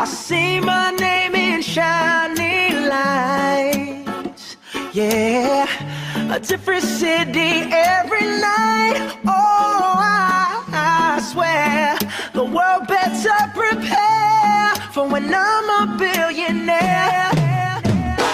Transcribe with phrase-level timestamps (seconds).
[0.00, 4.56] I see my name in shining lights.
[4.94, 5.66] Yeah,
[6.34, 9.18] a different city every night.
[9.26, 11.98] Oh, I, I swear
[12.32, 17.29] the world better prepare for when I'm a billionaire.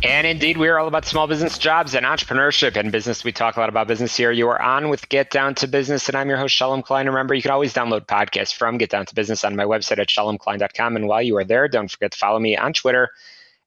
[0.00, 3.24] And indeed, we are all about small business jobs and entrepreneurship and business.
[3.24, 4.30] We talk a lot about business here.
[4.30, 7.06] You are on with Get Down to Business, and I'm your host, Shalom Klein.
[7.06, 10.06] Remember, you can always download podcasts from Get Down to Business on my website at
[10.06, 10.94] shalomklein.com.
[10.94, 13.10] And while you are there, don't forget to follow me on Twitter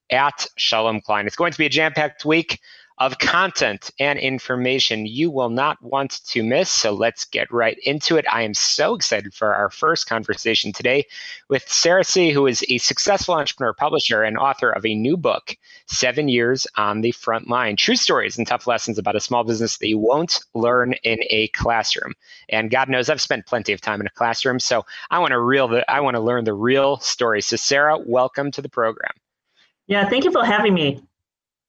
[0.09, 1.27] at Shalom Klein.
[1.27, 2.61] It's going to be a jam packed week
[3.01, 6.69] of content and information you will not want to miss.
[6.69, 8.25] So let's get right into it.
[8.31, 11.07] I am so excited for our first conversation today
[11.49, 15.57] with Sarah C., who is a successful entrepreneur, publisher, and author of a new book,
[15.91, 19.77] Seven Years on the Front Line True Stories and Tough Lessons about a Small Business
[19.77, 22.13] That You Won't Learn in a Classroom.
[22.49, 25.39] And God knows I've spent plenty of time in a classroom, so I want to
[25.39, 27.41] real the, I want to learn the real story.
[27.41, 29.11] So Sarah, welcome to the program.
[29.87, 31.01] Yeah, thank you for having me.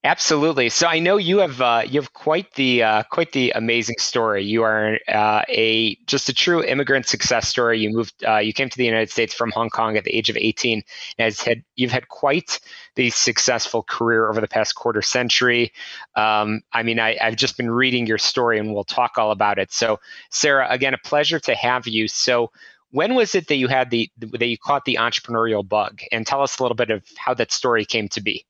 [0.04, 0.68] Absolutely.
[0.68, 4.42] So I know you have uh, you have quite the uh, quite the amazing story.
[4.42, 7.78] You are uh, a just a true immigrant success story.
[7.78, 10.28] You moved uh, you came to the United States from Hong Kong at the age
[10.28, 10.82] of 18.
[11.20, 12.58] Has had you've had quite
[12.96, 15.72] the successful career over the past quarter century.
[16.16, 19.60] Um, I mean, I, I've just been reading your story, and we'll talk all about
[19.60, 19.72] it.
[19.72, 20.00] So,
[20.30, 22.08] Sarah, again, a pleasure to have you.
[22.08, 22.50] So,
[22.90, 26.00] when was it that you had the that you caught the entrepreneurial bug?
[26.10, 28.44] And tell us a little bit of how that story came to be.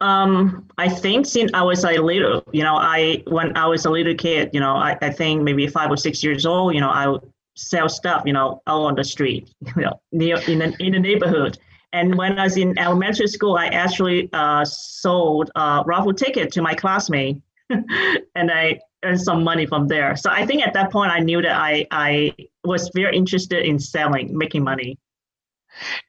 [0.00, 3.90] Um, I think since I was a little, you know, I when I was a
[3.90, 6.90] little kid, you know, I, I think maybe five or six years old, you know,
[6.90, 10.74] I would sell stuff, you know, out on the street, you know, near in the
[10.80, 11.58] in the neighborhood.
[11.92, 16.62] And when I was in elementary school, I actually uh, sold a raffle ticket to
[16.62, 20.14] my classmate, and I earned some money from there.
[20.16, 22.34] So I think at that point, I knew that I I
[22.64, 24.98] was very interested in selling, making money.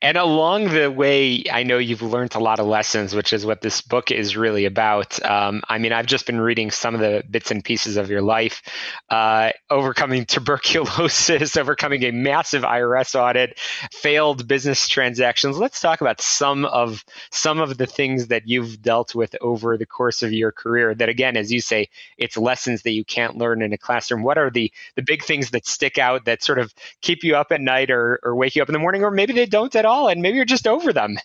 [0.01, 3.61] And along the way, I know you've learned a lot of lessons, which is what
[3.61, 5.23] this book is really about.
[5.25, 8.21] Um, I mean, I've just been reading some of the bits and pieces of your
[8.21, 8.61] life,
[9.09, 13.59] uh, overcoming tuberculosis, overcoming a massive IRS audit,
[13.91, 15.57] failed business transactions.
[15.57, 19.85] Let's talk about some of some of the things that you've dealt with over the
[19.85, 20.95] course of your career.
[20.95, 24.23] That again, as you say, it's lessons that you can't learn in a classroom.
[24.23, 27.51] What are the the big things that stick out that sort of keep you up
[27.51, 29.85] at night or, or wake you up in the morning, or maybe they don't at
[29.85, 31.17] all, and maybe you're just over them.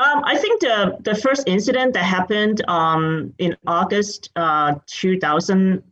[0.00, 5.82] Um, I think the the first incident that happened um, in August uh, 2011.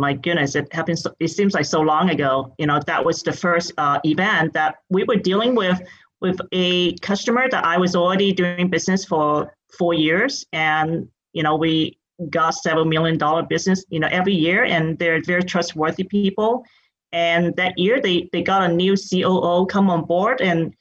[0.00, 0.98] My goodness, it happened.
[0.98, 2.52] So, it seems like so long ago.
[2.58, 5.80] You know, that was the first uh, event that we were dealing with
[6.20, 11.54] with a customer that I was already doing business for four years, and you know,
[11.54, 11.96] we
[12.28, 13.84] got several million dollar business.
[13.88, 16.64] You know, every year, and they're very trustworthy people.
[17.12, 20.74] And that year, they, they got a new COO come on board, and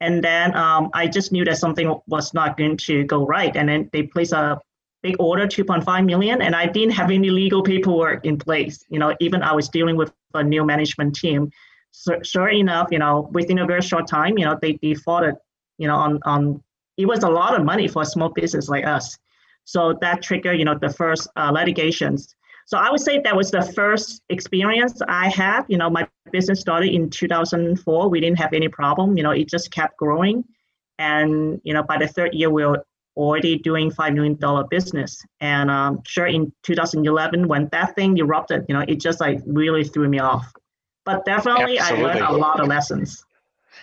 [0.00, 3.54] and then um, I just knew that something was not going to go right.
[3.54, 4.58] And then they placed a
[5.02, 8.82] big order, 2.5 million, and I didn't have any legal paperwork in place.
[8.88, 11.50] You know, even I was dealing with a new management team.
[11.92, 15.34] So, sure enough, you know, within a very short time, you know, they defaulted,
[15.78, 16.62] you know, on on
[16.96, 19.16] it was a lot of money for a small business like us.
[19.64, 22.34] So that triggered, you know, the first uh, litigations.
[22.70, 25.64] So I would say that was the first experience I had.
[25.66, 28.08] You know, my business started in 2004.
[28.08, 29.16] We didn't have any problem.
[29.16, 30.44] You know, it just kept growing.
[30.96, 32.84] And, you know, by the third year, we were
[33.16, 34.38] already doing $5 million
[34.70, 35.20] business.
[35.40, 39.82] And um, sure, in 2011, when that thing erupted, you know, it just like really
[39.82, 40.52] threw me off.
[41.04, 42.04] But definitely, Absolutely.
[42.04, 43.24] I learned a lot of lessons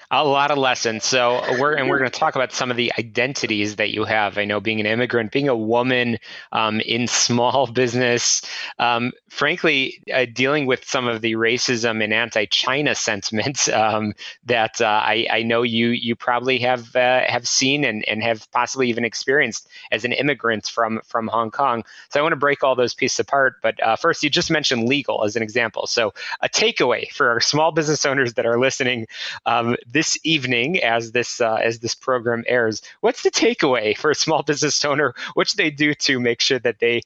[0.10, 1.04] a lot of lessons.
[1.04, 4.38] So we're and we're going to talk about some of the identities that you have.
[4.38, 6.18] I know being an immigrant, being a woman
[6.54, 8.42] um, in small business,
[8.80, 14.14] um, frankly, uh, dealing with some of the racism and anti-China sentiments um,
[14.46, 18.50] that uh, I, I, know you you probably have uh, have seen and, and have
[18.52, 21.84] possibly even experienced as an immigrant from from Hong Kong.
[22.10, 23.56] So I want to break all those pieces apart.
[23.62, 25.86] But uh, first, you just mentioned legal as an example.
[25.86, 29.08] So a takeaway for our small business owners that are listening
[29.46, 32.84] um, this evening as this uh, as this program airs.
[33.02, 35.16] What's the takeaway for a small business owner?
[35.34, 37.02] What should they do to make sure that they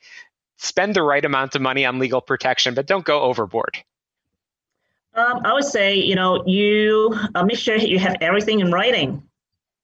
[0.57, 3.77] spend the right amount of money on legal protection, but don't go overboard?
[5.13, 9.23] Um, I would say, you know, you uh, make sure you have everything in writing.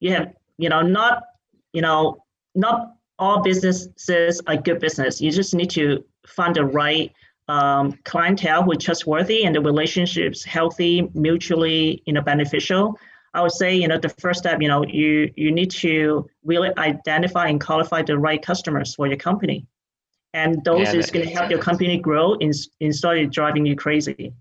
[0.01, 1.23] You have, you know, not,
[1.71, 2.25] you know,
[2.55, 5.21] not all businesses are good business.
[5.21, 7.13] You just need to find the right
[7.47, 12.97] um, clientele who are trustworthy and the relationships healthy, mutually you know beneficial.
[13.33, 16.71] I would say you know the first step you know you you need to really
[16.77, 19.65] identify and qualify the right customers for your company,
[20.33, 23.75] and those yeah, is going to help your company grow in, instead of driving you
[23.75, 24.33] crazy.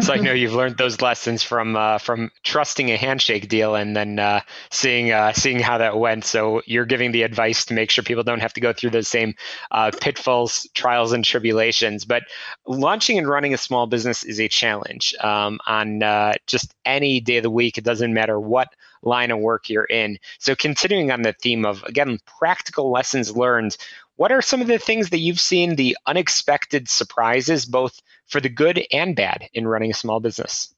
[0.00, 3.94] So I know you've learned those lessons from uh, from trusting a handshake deal and
[3.94, 4.40] then uh,
[4.70, 6.24] seeing uh, seeing how that went.
[6.24, 9.08] So you're giving the advice to make sure people don't have to go through those
[9.08, 9.34] same
[9.70, 12.04] uh, pitfalls, trials, and tribulations.
[12.04, 12.24] But
[12.66, 17.36] launching and running a small business is a challenge um, on uh, just any day
[17.38, 17.78] of the week.
[17.78, 18.68] It doesn't matter what
[19.02, 20.18] line of work you're in.
[20.38, 23.76] So continuing on the theme of again practical lessons learned.
[24.16, 28.48] What are some of the things that you've seen the unexpected surprises, both for the
[28.48, 30.74] good and bad in running a small business?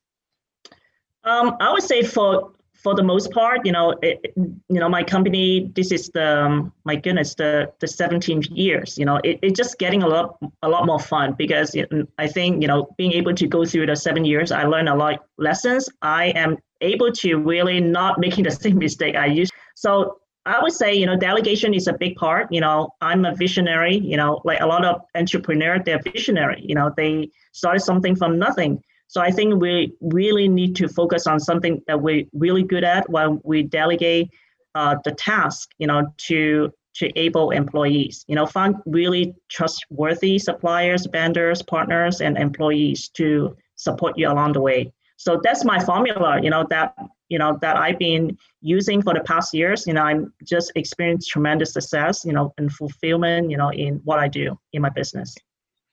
[1.24, 2.52] Um, I would say for
[2.82, 5.70] for the most part, you know, it, you know, my company.
[5.74, 8.98] This is the um, my goodness, the the 17th years.
[8.98, 11.76] You know, it, it's just getting a lot a lot more fun because
[12.18, 14.94] I think you know being able to go through the seven years, I learned a
[14.94, 15.88] lot lessons.
[16.02, 19.52] I am able to really not making the same mistake I used.
[19.76, 22.48] So I would say, you know, delegation is a big part.
[22.50, 26.64] You know, I'm a visionary, you know, like a lot of entrepreneurs, they're visionary.
[26.66, 28.82] You know, they started something from nothing.
[29.06, 33.08] So I think we really need to focus on something that we're really good at
[33.10, 34.30] when we delegate
[34.74, 38.24] uh, the task, you know, to to able employees.
[38.26, 44.60] You know, find really trustworthy suppliers, vendors, partners, and employees to support you along the
[44.60, 44.92] way.
[45.16, 46.96] So that's my formula, you know, that
[47.32, 49.86] you know that I've been using for the past years.
[49.86, 54.18] You know, I'm just experienced tremendous success, you know, and fulfillment, you know, in what
[54.18, 55.34] I do in my business.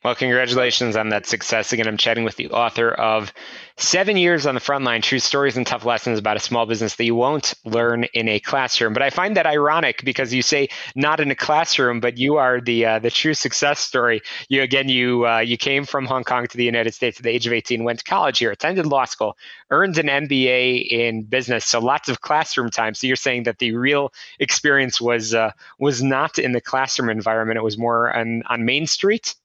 [0.01, 1.73] Well, congratulations on that success.
[1.73, 3.33] Again, I'm chatting with the author of
[3.75, 6.95] Seven Years on the Front Line True Stories and Tough Lessons about a Small Business
[6.95, 8.93] That You Won't Learn in a Classroom.
[8.93, 12.61] But I find that ironic because you say not in a classroom, but you are
[12.61, 14.21] the uh, the true success story.
[14.47, 17.31] You again, you uh, you came from Hong Kong to the United States at the
[17.31, 19.35] age of 18, went to college here, attended law school,
[19.69, 22.93] earned an MBA in business, so lots of classroom time.
[22.93, 27.57] So you're saying that the real experience was uh, was not in the classroom environment;
[27.57, 29.35] it was more on on Main Street.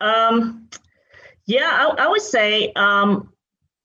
[0.00, 0.68] Um,
[1.46, 3.32] yeah, I, I would say, um,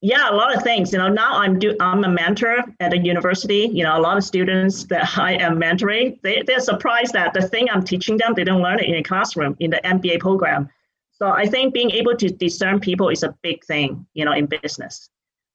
[0.02, 0.92] yeah, a lot of things.
[0.92, 3.70] You know, now I'm do I'm a mentor at a university.
[3.72, 7.42] You know, a lot of students that I am mentoring, they they're surprised that the
[7.42, 10.70] thing I'm teaching them, they don't learn it in a classroom in the MBA program.
[11.14, 14.06] So I think being able to discern people is a big thing.
[14.14, 15.10] You know, in business.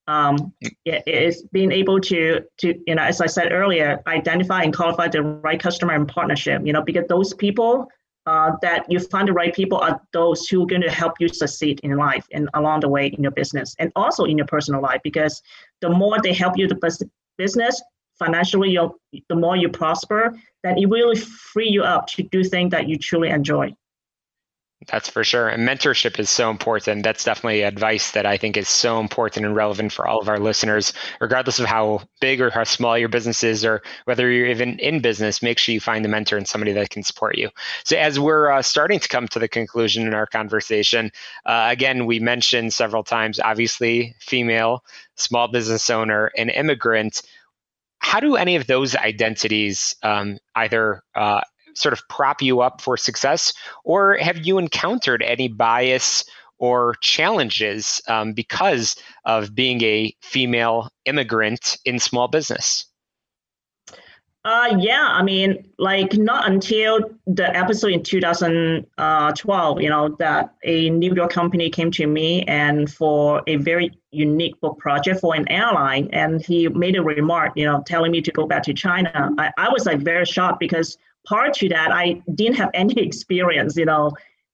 [0.06, 0.54] Um,
[0.86, 5.08] it is being able to to you know, as I said earlier, identify and qualify
[5.08, 6.62] the right customer and partnership.
[6.64, 7.86] You know, because those people
[8.28, 11.28] uh, that you find the right people are those who are going to help you
[11.28, 14.82] succeed in life and along the way in your business and also in your personal
[14.82, 15.40] life because
[15.80, 17.08] the more they help you the
[17.38, 17.82] business
[18.18, 18.94] financially you
[19.30, 22.98] the more you prosper then it really free you up to do things that you
[22.98, 23.74] truly enjoy
[24.86, 25.48] that's for sure.
[25.48, 27.02] And mentorship is so important.
[27.02, 30.38] That's definitely advice that I think is so important and relevant for all of our
[30.38, 34.78] listeners, regardless of how big or how small your business is, or whether you're even
[34.78, 35.42] in business.
[35.42, 37.50] Make sure you find a mentor and somebody that can support you.
[37.84, 41.10] So, as we're uh, starting to come to the conclusion in our conversation,
[41.44, 44.84] uh, again, we mentioned several times obviously, female,
[45.16, 47.22] small business owner, and immigrant
[48.00, 51.40] how do any of those identities um, either uh,
[51.78, 53.52] sort of prop you up for success?
[53.84, 56.24] Or have you encountered any bias
[56.58, 62.84] or challenges um, because of being a female immigrant in small business?
[64.44, 70.88] Uh, yeah, I mean, like not until the episode in 2012, you know, that a
[70.90, 75.46] New York company came to me and for a very unique book project for an
[75.50, 79.30] airline, and he made a remark, you know, telling me to go back to China.
[79.36, 80.96] I, I was like very shocked because
[81.28, 84.12] part to that, I didn't have any experience, you know,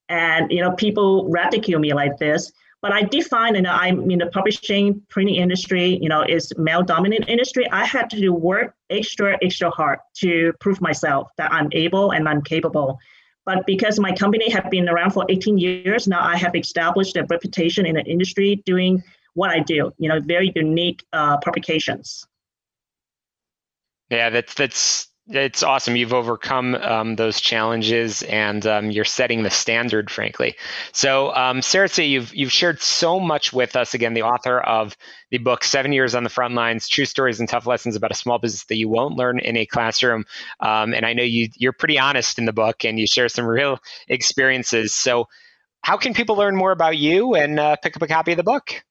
[0.09, 2.51] and you know, people ridicule me like this.
[2.81, 6.53] But I did find, you know, I'm in the publishing printing industry, you know, is
[6.57, 7.67] male dominant industry.
[7.71, 12.43] I had to work extra, extra hard to prove myself that I'm able and I'm
[12.43, 12.99] capable.
[13.43, 17.23] But because my company had been around for 18 years, now I have established a
[17.23, 19.01] reputation in the industry doing
[19.33, 22.27] what I do, you know, very unique uh, publications.
[24.11, 25.95] Yeah, that's that's it's awesome.
[25.95, 30.55] You've overcome um, those challenges, and um, you're setting the standard, frankly.
[30.91, 33.95] So, um, Sarah, you've you've shared so much with us.
[33.95, 34.95] Again, the author of
[35.31, 38.15] the book Seven Years on the Front Lines: True Stories and Tough Lessons about a
[38.15, 40.25] Small Business That You Won't Learn in a Classroom.
[40.59, 43.45] Um, and I know you you're pretty honest in the book, and you share some
[43.45, 44.93] real experiences.
[44.93, 45.27] So,
[45.81, 48.43] how can people learn more about you and uh, pick up a copy of the
[48.43, 48.83] book?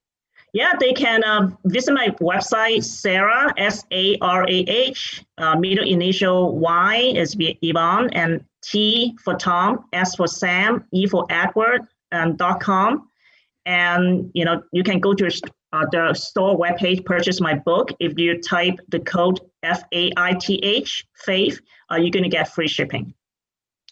[0.55, 5.85] Yeah, they can uh, visit my website, Sarah, S A R A H, uh, middle
[5.85, 11.81] initial Y is Yvonne, and T for Tom, S for Sam, E for Edward,
[12.13, 13.09] and dot com.
[13.65, 15.27] And you know, you can go to
[15.73, 17.91] uh, the store webpage, purchase my book.
[17.99, 21.59] If you type the code F A I T H, Faith,
[21.91, 23.13] uh, you're going to get free shipping.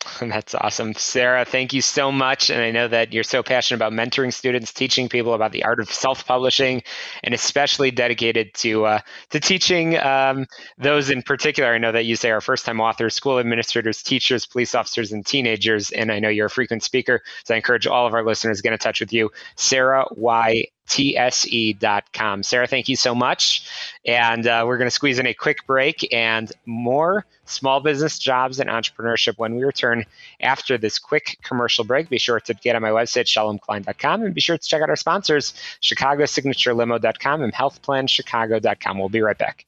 [0.20, 0.94] That's awesome.
[0.94, 2.50] Sarah, thank you so much.
[2.50, 5.80] And I know that you're so passionate about mentoring students, teaching people about the art
[5.80, 6.84] of self-publishing,
[7.24, 10.46] and especially dedicated to uh, to teaching um,
[10.78, 11.74] those in particular.
[11.74, 15.92] I know that you say our first-time authors, school administrators, teachers, police officers, and teenagers.
[15.92, 18.64] And I know you're a frequent speaker, so I encourage all of our listeners to
[18.64, 19.32] get in touch with you.
[19.56, 22.44] Sarah Y tse.com.
[22.44, 23.68] Sarah, thank you so much.
[24.06, 28.60] And uh, we're going to squeeze in a quick break and more small business jobs
[28.60, 30.06] and entrepreneurship when we return
[30.40, 32.10] after this quick commercial break.
[32.10, 34.96] Be sure to get on my website, shalomklein.com, and be sure to check out our
[34.96, 39.00] sponsors, chicagosignaturelimo.com and healthplanchicago.com.
[39.00, 39.66] We'll be right back.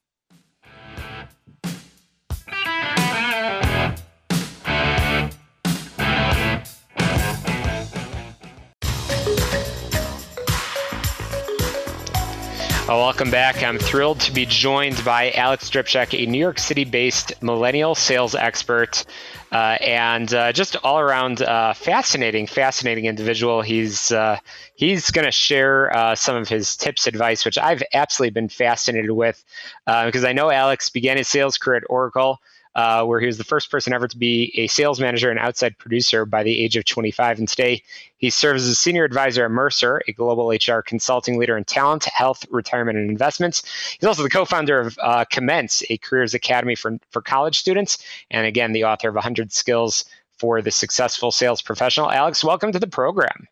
[12.87, 13.63] Well, welcome back.
[13.63, 18.35] I'm thrilled to be joined by Alex Dripchak, a New York City based millennial sales
[18.35, 19.05] expert
[19.51, 23.63] uh, and uh, just all around uh, fascinating, fascinating individual.
[23.63, 24.37] He's uh,
[24.75, 29.09] he's going to share uh, some of his tips, advice, which I've absolutely been fascinated
[29.09, 29.43] with
[29.87, 32.39] because uh, I know Alex began his sales career at Oracle
[32.75, 35.77] uh, where he was the first person ever to be a sales manager and outside
[35.77, 37.39] producer by the age of 25.
[37.39, 37.81] And today,
[38.17, 42.05] he serves as a senior advisor at Mercer, a global HR consulting leader in talent,
[42.05, 43.63] health, retirement, and investments.
[43.99, 47.97] He's also the co founder of uh, Commence, a careers academy for, for college students,
[48.29, 50.05] and again, the author of 100 Skills
[50.37, 52.11] for the Successful Sales Professional.
[52.11, 53.47] Alex, welcome to the program.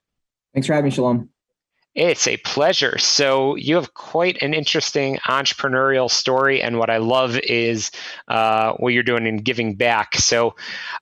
[0.53, 1.29] Thanks for having me, Shalom.
[1.95, 2.97] It's a pleasure.
[2.97, 7.91] So, you have quite an interesting entrepreneurial story, and what I love is
[8.27, 10.15] uh, what you're doing in giving back.
[10.15, 10.55] So,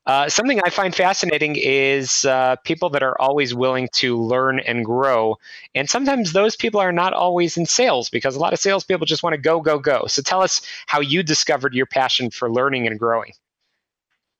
[0.05, 4.83] uh, something I find fascinating is uh, people that are always willing to learn and
[4.83, 5.37] grow.
[5.75, 9.23] And sometimes those people are not always in sales because a lot of salespeople just
[9.23, 10.07] want to go, go, go.
[10.07, 13.31] So, tell us how you discovered your passion for learning and growing.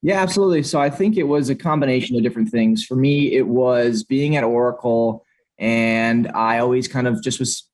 [0.01, 0.63] Yeah, absolutely.
[0.63, 2.86] So, I think it was a combination of different things.
[2.86, 5.25] For me, it was being at Oracle
[5.61, 7.69] and I always kind of just was.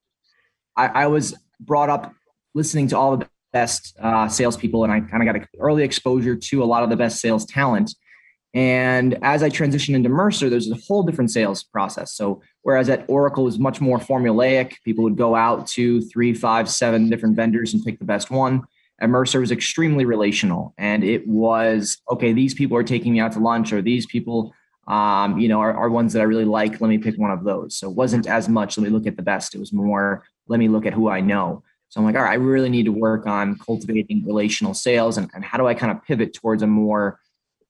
[0.75, 2.13] I, I was brought up
[2.53, 6.35] listening to all the best uh, salespeople, and I kind of got an early exposure
[6.35, 7.95] to a lot of the best sales talent.
[8.53, 12.15] And as I transitioned into Mercer, there's a whole different sales process.
[12.15, 16.69] So whereas at Oracle was much more formulaic, people would go out to three, five,
[16.69, 18.63] seven different vendors and pick the best one.
[18.99, 22.33] At Mercer was extremely relational, and it was okay.
[22.33, 24.53] These people are taking me out to lunch, or these people
[24.87, 26.79] um, you know, are, are ones that I really like.
[26.79, 27.75] Let me pick one of those.
[27.75, 29.53] So it wasn't as much, let me look at the best.
[29.53, 31.63] It was more, let me look at who I know.
[31.89, 35.29] So I'm like, all right, I really need to work on cultivating relational sales and,
[35.33, 37.19] and how do I kind of pivot towards a more,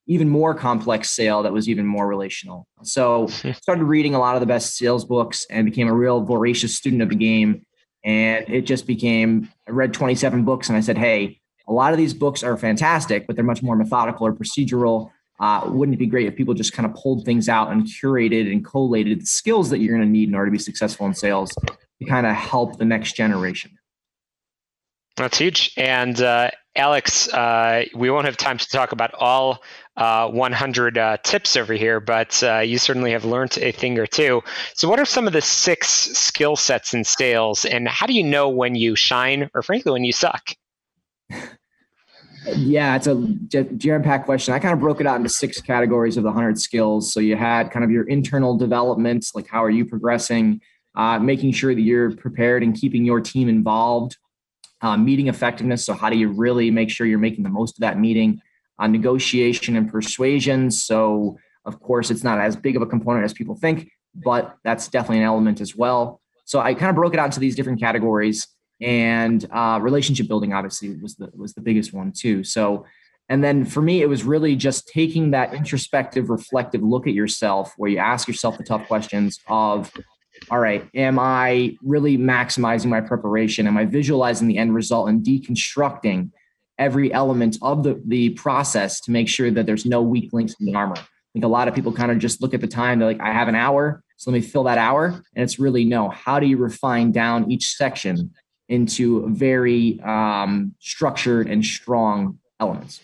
[0.06, 2.68] even more complex sale that was even more relational.
[2.84, 3.28] So
[3.62, 7.02] started reading a lot of the best sales books and became a real voracious student
[7.02, 7.66] of the game.
[8.04, 11.98] And it just became, I read 27 books and I said, hey, a lot of
[11.98, 16.08] these books are fantastic, but they're much more methodical or procedural uh, wouldn't it be
[16.08, 19.70] great if people just kind of pulled things out and curated and collated the skills
[19.70, 21.52] that you're going to need in order to be successful in sales
[22.00, 23.72] to kind of help the next generation?
[25.16, 25.74] That's huge.
[25.78, 29.64] And uh, Alex, uh, we won't have time to talk about all
[29.98, 34.06] uh, 100 uh, tips over here, but uh, you certainly have learned a thing or
[34.06, 34.44] two.
[34.76, 38.24] So, what are some of the six skill sets in sales, and how do you
[38.24, 40.52] know when you shine or, frankly, when you suck?
[42.56, 44.54] Yeah, it's a jam packed question.
[44.54, 47.12] I kind of broke it out into six categories of the 100 skills.
[47.12, 50.62] So you had kind of your internal developments, like how are you progressing,
[50.96, 54.18] uh, making sure that you're prepared and keeping your team involved,
[54.82, 55.86] uh, meeting effectiveness.
[55.86, 58.42] So, how do you really make sure you're making the most of that meeting?
[58.80, 60.72] Uh, negotiation and persuasion.
[60.72, 64.88] So, of course, it's not as big of a component as people think, but that's
[64.88, 66.22] definitely an element as well.
[66.46, 68.48] So, I kind of broke it out into these different categories
[68.82, 72.44] and uh, relationship building obviously was the was the biggest one too.
[72.44, 72.86] So,
[73.30, 77.74] and then for me, it was really just taking that introspective, reflective look at yourself,
[77.78, 79.92] where you ask yourself the tough questions of,
[80.52, 83.68] all right, am I really maximizing my preparation?
[83.68, 86.32] Am I visualizing the end result and deconstructing
[86.78, 90.68] every element of the the process to make sure that there's no weak links in
[90.68, 90.98] the armor?
[90.98, 93.00] I think a lot of people kind of just look at the time.
[93.00, 95.08] They're like, I have an hour, so let me fill that hour.
[95.08, 96.10] And it's really no.
[96.10, 98.34] How do you refine down each section
[98.70, 103.02] into very um, structured and strong elements.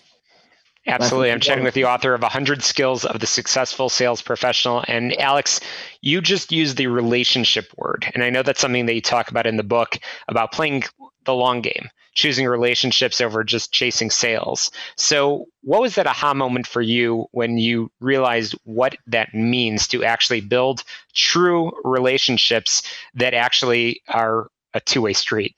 [0.86, 1.32] Absolutely.
[1.32, 4.84] I'm chatting with the author of 100 Skills of the Successful Sales Professional.
[4.88, 5.62] And Alex,
[6.02, 8.12] you just used the relationship word.
[8.14, 10.84] And I know that's something that you talk about in the book about playing
[11.24, 14.72] the long game, choosing relationships over just chasing sales.
[14.98, 20.04] So, what was that aha moment for you when you realized what that means to
[20.04, 20.84] actually build
[21.16, 25.56] true relationships that actually are a two way street?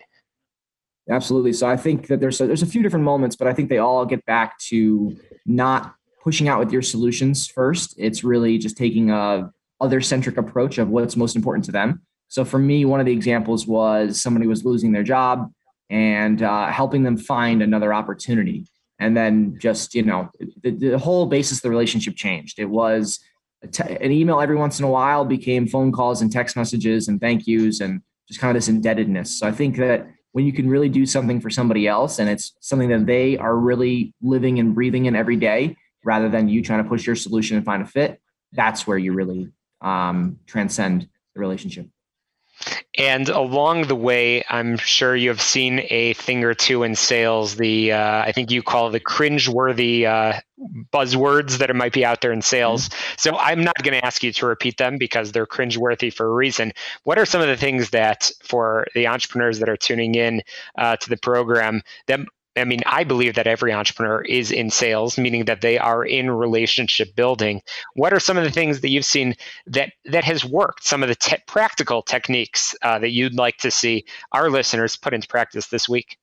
[1.09, 1.53] Absolutely.
[1.53, 3.77] So I think that there's a, there's a few different moments, but I think they
[3.77, 5.93] all get back to not
[6.23, 7.93] pushing out with your solutions first.
[7.97, 12.01] It's really just taking a other centric approach of what's most important to them.
[12.27, 15.51] So for me, one of the examples was somebody was losing their job
[15.89, 18.65] and uh, helping them find another opportunity.
[18.97, 20.29] And then just you know
[20.63, 22.57] the, the whole basis of the relationship changed.
[22.57, 23.19] It was
[23.79, 27.47] an email every once in a while became phone calls and text messages and thank
[27.47, 29.39] yous and just kind of this indebtedness.
[29.39, 32.53] So I think that when you can really do something for somebody else and it's
[32.59, 36.83] something that they are really living and breathing in every day rather than you trying
[36.83, 38.19] to push your solution and find a fit
[38.55, 39.49] that's where you really
[39.81, 41.87] um, transcend the relationship
[42.97, 47.55] and along the way, I'm sure you have seen a thing or two in sales.
[47.55, 50.39] The uh, I think you call the cringe-worthy uh,
[50.93, 52.89] buzzwords that might be out there in sales.
[52.89, 53.15] Mm-hmm.
[53.17, 56.33] So I'm not going to ask you to repeat them because they're cringe-worthy for a
[56.33, 56.71] reason.
[57.03, 60.41] What are some of the things that for the entrepreneurs that are tuning in
[60.77, 62.21] uh, to the program that
[62.57, 66.31] I mean, I believe that every entrepreneur is in sales, meaning that they are in
[66.31, 67.61] relationship building.
[67.95, 69.35] What are some of the things that you've seen
[69.67, 70.85] that that has worked?
[70.85, 75.13] Some of the te- practical techniques uh, that you'd like to see our listeners put
[75.13, 76.17] into practice this week.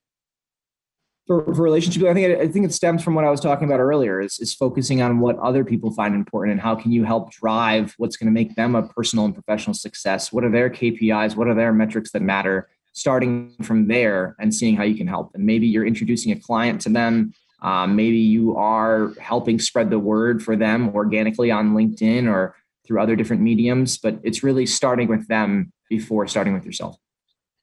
[1.26, 3.68] For, for relationship, I think it, I think it stems from what I was talking
[3.68, 4.20] about earlier.
[4.20, 7.94] Is, is focusing on what other people find important and how can you help drive
[7.98, 10.32] what's going to make them a personal and professional success.
[10.32, 11.36] What are their KPIs?
[11.36, 12.68] What are their metrics that matter?
[12.92, 15.30] Starting from there and seeing how you can help.
[15.34, 17.32] And maybe you're introducing a client to them.
[17.62, 22.56] Um, maybe you are helping spread the word for them organically on LinkedIn or
[22.86, 23.98] through other different mediums.
[23.98, 26.96] But it's really starting with them before starting with yourself.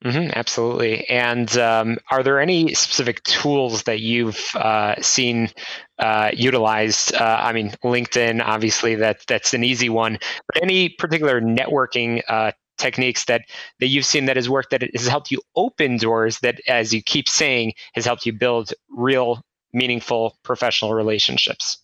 [0.03, 1.07] Mm-hmm, absolutely.
[1.09, 5.50] And um, are there any specific tools that you've uh, seen
[5.98, 7.13] uh, utilized?
[7.13, 10.17] Uh, I mean, LinkedIn, obviously, that that's an easy one.
[10.48, 13.43] But any particular networking uh, techniques that
[13.79, 17.01] that you've seen that has worked that has helped you open doors that as you
[17.01, 19.41] keep saying has helped you build real
[19.73, 21.77] meaningful professional relationships.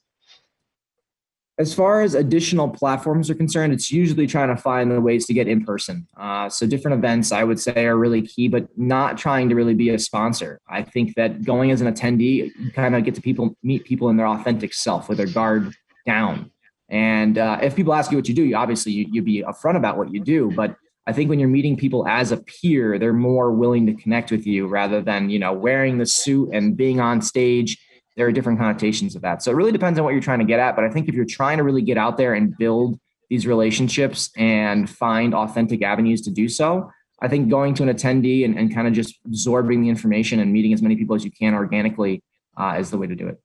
[1.57, 5.33] As far as additional platforms are concerned it's usually trying to find the ways to
[5.33, 6.07] get in person.
[6.17, 9.75] Uh, so different events i would say are really key but not trying to really
[9.75, 10.59] be a sponsor.
[10.67, 14.09] I think that going as an attendee you kind of get to people meet people
[14.09, 15.73] in their authentic self with their guard
[16.05, 16.51] down.
[16.89, 19.75] And uh, if people ask you what you do, you obviously you, you be upfront
[19.75, 20.51] about what you do.
[20.55, 20.75] But
[21.07, 24.47] I think when you're meeting people as a peer, they're more willing to connect with
[24.47, 27.77] you rather than, you know, wearing the suit and being on stage.
[28.15, 29.43] There are different connotations of that.
[29.43, 30.75] So it really depends on what you're trying to get at.
[30.75, 34.31] But I think if you're trying to really get out there and build these relationships
[34.35, 36.89] and find authentic avenues to do so,
[37.21, 40.51] I think going to an attendee and, and kind of just absorbing the information and
[40.51, 42.23] meeting as many people as you can organically
[42.57, 43.39] uh, is the way to do it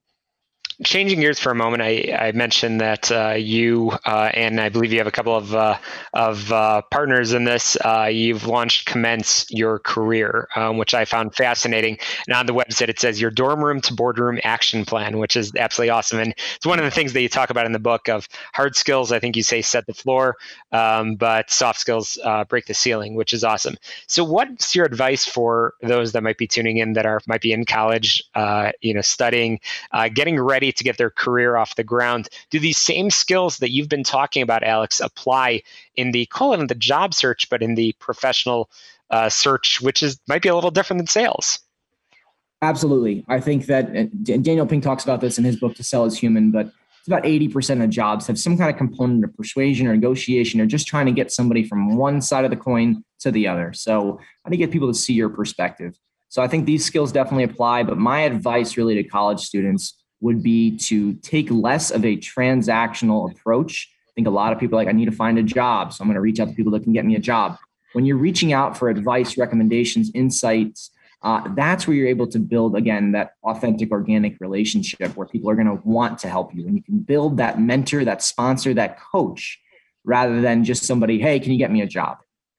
[0.83, 4.91] changing gears for a moment, I, I mentioned that uh, you uh, and I believe
[4.91, 5.77] you have a couple of uh,
[6.13, 7.77] of uh, partners in this.
[7.83, 11.97] Uh, you've launched Commence Your Career, um, which I found fascinating.
[12.27, 15.51] And on the website, it says your dorm room to boardroom action plan, which is
[15.55, 16.19] absolutely awesome.
[16.19, 18.75] And it's one of the things that you talk about in the book of hard
[18.75, 19.11] skills.
[19.11, 20.37] I think you say set the floor,
[20.71, 23.75] um, but soft skills uh, break the ceiling, which is awesome.
[24.07, 27.51] So, what's your advice for those that might be tuning in that are might be
[27.53, 28.23] in college,
[28.81, 29.59] you know, studying,
[30.13, 32.27] getting ready to get their career off the ground.
[32.49, 35.63] Do these same skills that you've been talking about, Alex, apply
[35.95, 38.69] in the call it in the job search, but in the professional
[39.09, 41.59] uh, search, which is might be a little different than sales?
[42.61, 43.25] Absolutely.
[43.27, 46.51] I think that Daniel Pink talks about this in his book, To Sell is Human,
[46.51, 46.71] but
[47.01, 50.67] it's about 80% of jobs have some kind of component of persuasion or negotiation or
[50.67, 53.73] just trying to get somebody from one side of the coin to the other.
[53.73, 55.97] So, how do you get people to see your perspective?
[56.29, 60.41] So, I think these skills definitely apply, but my advice really to college students would
[60.41, 63.89] be to take less of a transactional approach.
[64.07, 65.93] I think a lot of people like, I need to find a job.
[65.93, 67.57] So I'm going to reach out to people that can get me a job.
[67.93, 70.91] When you're reaching out for advice, recommendations, insights,
[71.23, 75.55] uh, that's where you're able to build, again, that authentic, organic relationship where people are
[75.55, 76.65] going to want to help you.
[76.65, 79.59] And you can build that mentor, that sponsor, that coach,
[80.03, 82.17] rather than just somebody, hey, can you get me a job?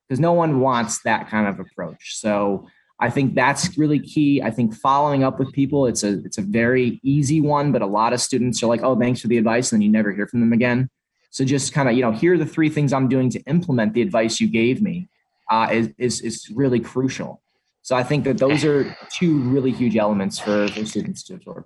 [0.09, 2.19] Because no one wants that kind of approach.
[2.19, 2.69] So
[3.03, 4.41] I think that's really key.
[4.41, 7.87] I think following up with people, it's a it's a very easy one, but a
[7.87, 10.29] lot of students are like, "Oh, thanks for the advice," and then you never hear
[10.29, 10.89] from them again.
[11.31, 13.95] So just kind of you know, here are the three things I'm doing to implement
[13.95, 15.09] the advice you gave me
[15.51, 17.43] uh, is is is really crucial.
[17.83, 21.65] So I think that those are two really huge elements for, for students to absorb.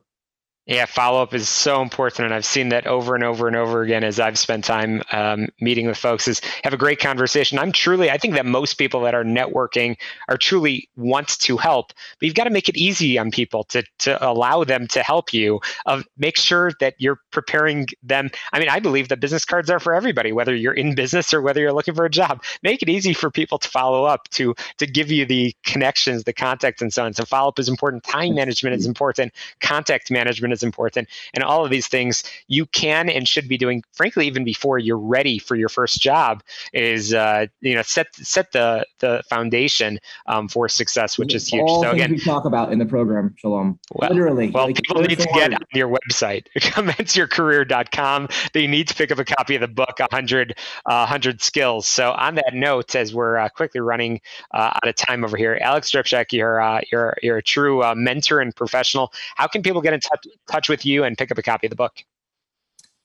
[0.67, 3.83] Yeah, follow up is so important, and I've seen that over and over and over
[3.83, 6.27] again as I've spent time um, meeting with folks.
[6.27, 7.57] Is have a great conversation.
[7.57, 9.97] I'm truly, I think that most people that are networking
[10.29, 13.85] are truly want to help, but you've got to make it easy on people to
[14.01, 15.61] to allow them to help you.
[15.87, 18.29] Of make sure that you're preparing them.
[18.53, 21.43] I mean, I believe that business cards are for everybody, whether you're in business or
[21.43, 22.43] whether you're looking for a job.
[22.65, 26.33] Make it easy for people to follow up, to to give you the connections, the
[26.33, 27.15] contacts, and so on.
[27.15, 28.03] So follow up is important.
[28.03, 29.33] Time management is important.
[29.61, 31.09] Contact management is important.
[31.35, 34.99] And all of these things you can and should be doing, frankly, even before you're
[34.99, 36.43] ready for your first job,
[36.73, 41.63] is uh, you know set set the the foundation um, for success, which is huge.
[41.67, 43.79] All so again, we talk about in the program, Shalom.
[43.93, 44.51] Well, Literally.
[44.51, 48.29] Well, like, people need to get on your website, commenceyourcareer.com.
[48.53, 50.53] They need to pick up a copy of the book, 100,
[50.87, 51.87] uh, 100 Skills.
[51.87, 54.21] So on that note, as we're uh, quickly running
[54.53, 57.95] uh, out of time over here, Alex Dripchak, you're, uh, you're, you're a true uh,
[57.95, 59.13] mentor and professional.
[59.37, 61.71] How can people get in touch, touch with you and pick up a copy of
[61.71, 61.93] the book?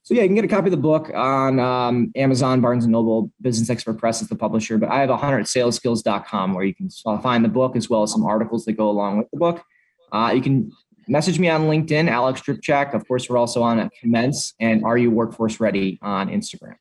[0.04, 2.92] So yeah, you can get a copy of the book on um, Amazon, Barnes and
[2.92, 4.78] Noble, Business Expert Press is the publisher.
[4.78, 6.90] But I have a 100salesskills.com where you can
[7.22, 9.64] find the book as well as some articles that go along with the book.
[10.12, 10.72] Uh, you can
[11.08, 12.94] message me on LinkedIn, Alex Dripchak.
[12.96, 16.76] Of course, we're also on Commence and Are You Workforce Ready on Instagram.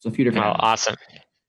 [0.00, 0.46] So a few different.
[0.46, 0.96] Oh, awesome.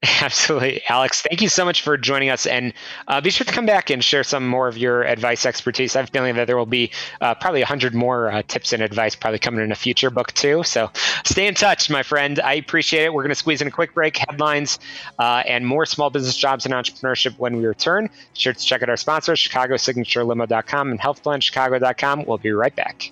[0.21, 0.81] Absolutely.
[0.87, 2.45] Alex, thank you so much for joining us.
[2.45, 2.73] And
[3.09, 5.93] uh, be sure to come back and share some more of your advice expertise.
[5.93, 8.81] I have a feeling that there will be uh, probably 100 more uh, tips and
[8.81, 10.63] advice probably coming in a future book, too.
[10.63, 10.89] So
[11.25, 12.39] stay in touch, my friend.
[12.39, 13.13] I appreciate it.
[13.13, 14.79] We're going to squeeze in a quick break, headlines,
[15.19, 18.05] uh, and more small business jobs and entrepreneurship when we return.
[18.07, 22.23] Be sure to check out our sponsors, ChicagoSignatureLimo.com and HealthPlanChicago.com.
[22.25, 23.11] We'll be right back.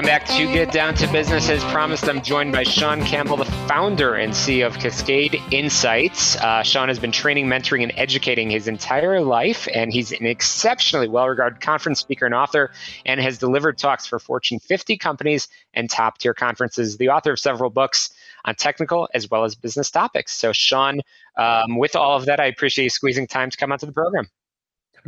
[0.00, 1.50] Welcome back to Get Down to Business.
[1.50, 6.36] As promised, I'm joined by Sean Campbell, the founder and CEO of Cascade Insights.
[6.36, 11.06] Uh, Sean has been training, mentoring, and educating his entire life, and he's an exceptionally
[11.06, 12.70] well regarded conference speaker and author,
[13.04, 16.96] and has delivered talks for Fortune 50 companies and top tier conferences.
[16.96, 18.08] The author of several books
[18.46, 20.32] on technical as well as business topics.
[20.32, 21.02] So, Sean,
[21.36, 24.30] um, with all of that, I appreciate you squeezing time to come onto the program.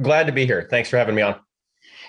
[0.03, 0.67] Glad to be here.
[0.71, 1.37] Thanks for having me on.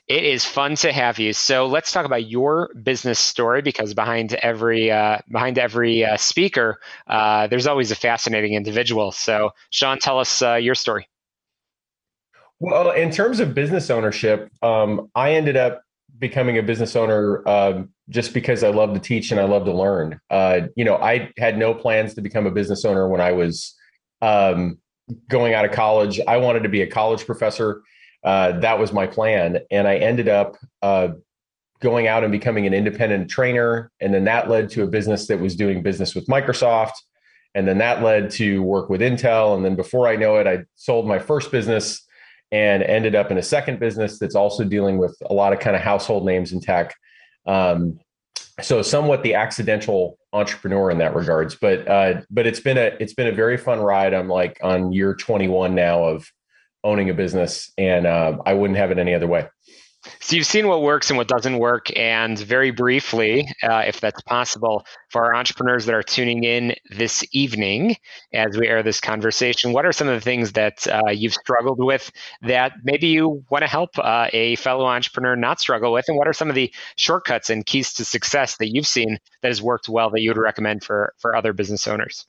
[0.07, 1.31] It is fun to have you.
[1.31, 6.79] So let's talk about your business story because behind every uh, behind every uh, speaker,
[7.07, 9.13] uh, there's always a fascinating individual.
[9.13, 11.07] So Sean, tell us uh, your story.
[12.59, 15.83] Well, in terms of business ownership, um, I ended up
[16.19, 19.73] becoming a business owner um, just because I love to teach and I love to
[19.73, 20.19] learn.
[20.29, 23.73] Uh, you know, I had no plans to become a business owner when I was
[24.21, 24.77] um,
[25.29, 26.19] going out of college.
[26.27, 27.81] I wanted to be a college professor
[28.23, 29.59] uh, that was my plan.
[29.69, 31.09] And I ended up uh,
[31.81, 33.91] going out and becoming an independent trainer.
[33.99, 36.93] And then that led to a business that was doing business with Microsoft.
[37.55, 39.55] And then that led to work with Intel.
[39.55, 42.01] And then before I know it, I sold my first business
[42.51, 45.75] and ended up in a second business that's also dealing with a lot of kind
[45.75, 46.95] of household names in tech.
[47.45, 47.99] Um,
[48.61, 53.13] so somewhat the accidental entrepreneur in that regards, but uh, but it's been a it's
[53.13, 54.13] been a very fun ride.
[54.13, 56.31] I'm like on year 21 now of
[56.83, 59.47] owning a business, and uh, I wouldn't have it any other way.
[60.19, 64.21] So you've seen what works and what doesn't work, and very briefly, uh, if that's
[64.23, 67.95] possible, for our entrepreneurs that are tuning in this evening
[68.33, 71.81] as we air this conversation, what are some of the things that uh, you've struggled
[71.81, 76.17] with that maybe you want to help uh, a fellow entrepreneur not struggle with, and
[76.17, 79.61] what are some of the shortcuts and keys to success that you've seen that has
[79.61, 82.25] worked well that you would recommend for for other business owners?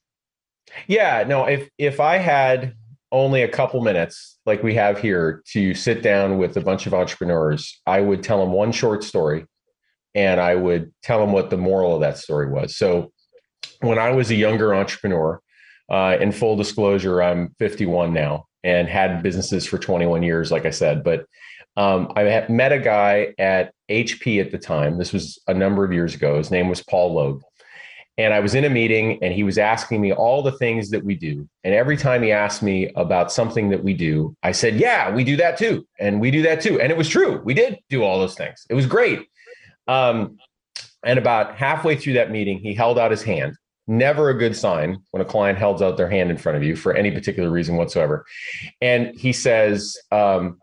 [0.86, 2.74] Yeah, no, if if I had
[3.14, 6.92] only a couple minutes like we have here to sit down with a bunch of
[6.92, 9.46] entrepreneurs, I would tell them one short story
[10.16, 12.76] and I would tell them what the moral of that story was.
[12.76, 13.12] So
[13.80, 15.40] when I was a younger entrepreneur,
[15.88, 20.70] uh, in full disclosure, I'm 51 now and had businesses for 21 years, like I
[20.70, 21.04] said.
[21.04, 21.26] But
[21.76, 24.98] um, I met a guy at HP at the time.
[24.98, 26.38] This was a number of years ago.
[26.38, 27.42] His name was Paul Logue.
[28.16, 31.04] And I was in a meeting and he was asking me all the things that
[31.04, 31.48] we do.
[31.64, 35.24] And every time he asked me about something that we do, I said, Yeah, we
[35.24, 35.86] do that too.
[35.98, 36.80] And we do that too.
[36.80, 37.40] And it was true.
[37.44, 38.64] We did do all those things.
[38.70, 39.26] It was great.
[39.88, 40.38] Um,
[41.04, 43.56] and about halfway through that meeting, he held out his hand.
[43.86, 46.74] Never a good sign when a client holds out their hand in front of you
[46.74, 48.24] for any particular reason whatsoever.
[48.80, 50.58] And he says, um,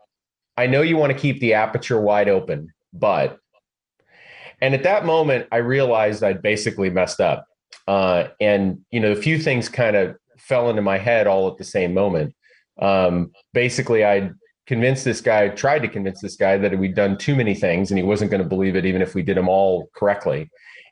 [0.56, 3.38] I know you want to keep the aperture wide open, but
[4.62, 7.44] and at that moment, I realized I'd basically messed up.
[7.88, 11.58] Uh, and, you know, a few things kind of fell into my head all at
[11.58, 12.32] the same moment.
[12.80, 14.30] Um, basically, I
[14.68, 17.98] convinced this guy, tried to convince this guy that we'd done too many things and
[17.98, 20.48] he wasn't going to believe it, even if we did them all correctly.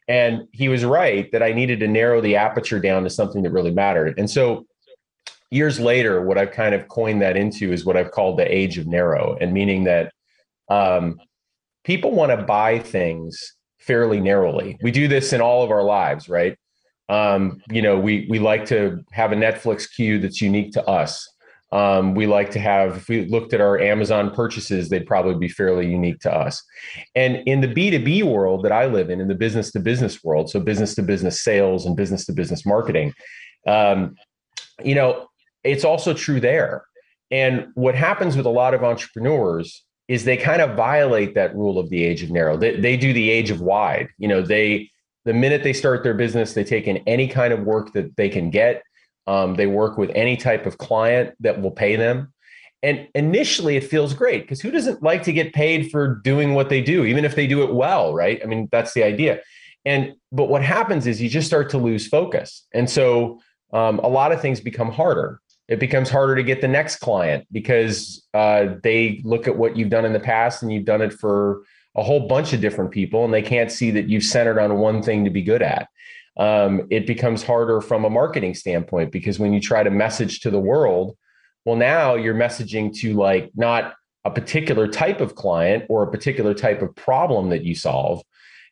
[0.09, 3.52] And he was right that I needed to narrow the aperture down to something that
[3.52, 4.18] really mattered.
[4.18, 4.66] And so
[5.52, 8.78] years later, what I've kind of coined that into is what I've called the age
[8.78, 10.12] of narrow, and meaning that
[10.68, 11.20] um,
[11.85, 14.78] people want to buy things fairly narrowly.
[14.82, 16.56] We do this in all of our lives, right?
[17.08, 21.28] Um, you know, we we like to have a Netflix queue that's unique to us.
[21.72, 25.48] Um, we like to have, if we looked at our Amazon purchases, they'd probably be
[25.48, 26.62] fairly unique to us.
[27.14, 30.50] And in the B2B world that I live in, in the business to business world,
[30.50, 33.14] so business to business sales and business to business marketing,
[33.68, 34.16] um,
[34.82, 35.28] you know,
[35.62, 36.84] it's also true there.
[37.30, 41.79] And what happens with a lot of entrepreneurs is they kind of violate that rule
[41.79, 42.57] of the age of narrow.
[42.57, 44.09] They, they do the age of wide.
[44.18, 44.90] You know, they,
[45.25, 48.29] the minute they start their business, they take in any kind of work that they
[48.29, 48.83] can get
[49.31, 52.33] um, they work with any type of client that will pay them.
[52.83, 56.68] And initially, it feels great because who doesn't like to get paid for doing what
[56.68, 58.40] they do, even if they do it well, right?
[58.42, 59.40] I mean, that's the idea.
[59.85, 63.40] And but what happens is you just start to lose focus, and so
[63.73, 65.40] um, a lot of things become harder.
[65.70, 69.88] It becomes harder to get the next client because uh, they look at what you've
[69.88, 71.62] done in the past and you've done it for
[71.96, 75.02] a whole bunch of different people, and they can't see that you've centered on one
[75.02, 75.88] thing to be good at
[76.40, 80.50] um, it becomes harder from a marketing standpoint because when you try to message to
[80.50, 81.16] the world,
[81.66, 86.54] well, now you're messaging to like not a particular type of client or a particular
[86.54, 88.22] type of problem that you solve.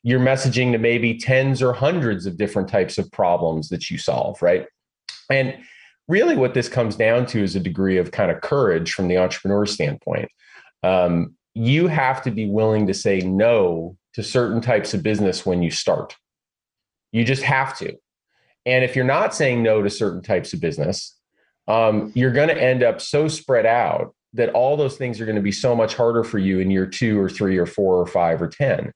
[0.03, 4.41] You're messaging to maybe tens or hundreds of different types of problems that you solve,
[4.41, 4.67] right?
[5.31, 5.59] And
[6.09, 9.19] really, what this comes down to is a degree of kind of courage from the
[9.19, 10.31] entrepreneur standpoint.
[10.83, 15.63] Um, you have to be willing to say no to certain types of business when
[15.63, 16.17] you start
[17.13, 17.95] you just have to.
[18.67, 21.17] And if you're not saying no to certain types of business,
[21.67, 25.37] um, you're going to end up so spread out that all those things are going
[25.37, 28.07] to be so much harder for you in year two or three or four or
[28.07, 28.93] five or 10.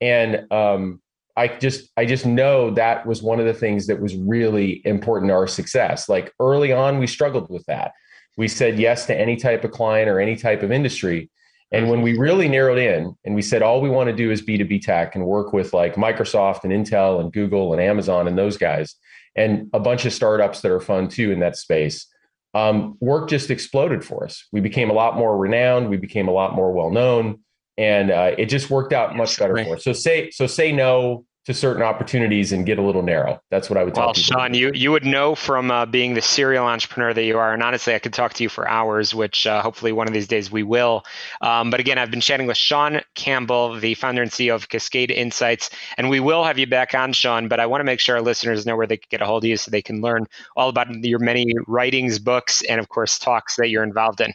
[0.00, 1.02] And um,
[1.40, 5.30] I just, I just know that was one of the things that was really important
[5.30, 6.06] to our success.
[6.06, 7.92] Like early on, we struggled with that.
[8.36, 11.30] We said yes to any type of client or any type of industry.
[11.72, 14.42] And when we really narrowed in and we said all we want to do is
[14.42, 18.58] B2B tech and work with like Microsoft and Intel and Google and Amazon and those
[18.58, 18.96] guys,
[19.34, 22.06] and a bunch of startups that are fun too in that space,
[22.52, 24.46] um, work just exploded for us.
[24.52, 25.88] We became a lot more renowned.
[25.88, 27.38] We became a lot more well known,
[27.78, 29.84] and uh, it just worked out much better for us.
[29.84, 33.40] So say so say no to certain opportunities and get a little narrow.
[33.50, 34.38] That's what I would tell well, people.
[34.38, 37.62] Sean, you you would know from uh, being the serial entrepreneur that you are, and
[37.62, 40.50] honestly, I could talk to you for hours, which uh, hopefully one of these days
[40.52, 41.04] we will.
[41.40, 45.10] Um, but again, I've been chatting with Sean Campbell, the founder and CEO of Cascade
[45.10, 47.48] Insights, and we will have you back on, Sean.
[47.48, 49.44] But I want to make sure our listeners know where they can get a hold
[49.44, 50.26] of you so they can learn
[50.56, 54.34] all about your many writings, books, and of course talks that you're involved in.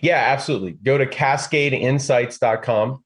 [0.00, 0.72] Yeah, absolutely.
[0.82, 3.04] Go to cascadeinsights.com,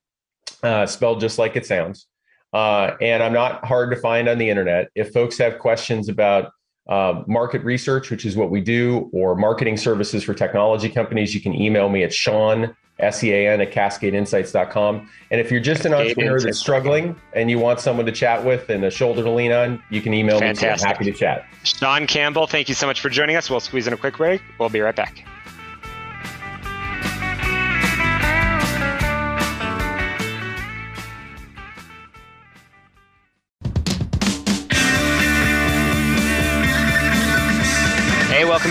[0.63, 2.07] uh, spelled just like it sounds
[2.53, 4.91] uh, and I'm not hard to find on the internet.
[4.95, 6.53] If folks have questions about
[6.89, 11.41] uh, market research, which is what we do, or marketing services for technology companies, you
[11.41, 15.09] can email me at Sean, S E A N, at cascadeinsights.com.
[15.31, 18.69] And if you're just an entrepreneur that's struggling and you want someone to chat with
[18.69, 20.67] and a shoulder to lean on, you can email Fantastic.
[20.67, 20.71] me.
[20.73, 21.47] I'm happy to chat.
[21.63, 23.49] Sean Campbell, thank you so much for joining us.
[23.49, 24.43] We'll squeeze in a quick break.
[24.59, 25.25] We'll be right back.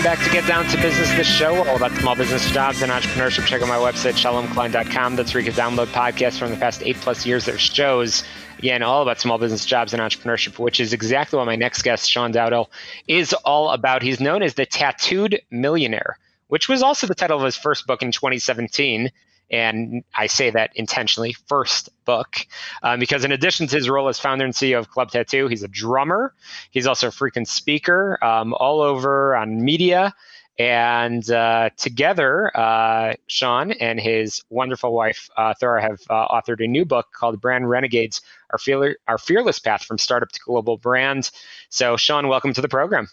[0.02, 2.90] Welcome back to Get Down to Business, the show all about small business jobs and
[2.90, 3.44] entrepreneurship.
[3.44, 5.14] Check out my website, shalomklein.com.
[5.14, 7.46] That's where you can download podcasts from the past eight plus years.
[7.48, 8.24] of shows,
[8.58, 12.10] again, all about small business jobs and entrepreneurship, which is exactly what my next guest,
[12.10, 12.70] Sean Dowdell,
[13.08, 14.00] is all about.
[14.00, 18.00] He's known as the Tattooed Millionaire, which was also the title of his first book
[18.00, 19.10] in 2017
[19.50, 22.46] and I say that intentionally, first book,
[22.82, 25.62] um, because in addition to his role as founder and CEO of Club Tattoo, he's
[25.62, 26.34] a drummer.
[26.70, 30.14] He's also a frequent speaker um, all over on media.
[30.58, 36.68] And uh, together, uh, Sean and his wonderful wife, uh, Thora, have uh, authored a
[36.68, 41.30] new book called Brand Renegades Our, Our Fearless Path from Startup to Global Brand.
[41.70, 43.08] So, Sean, welcome to the program.